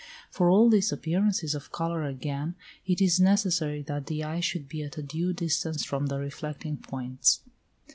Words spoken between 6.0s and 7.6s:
the reflecting points.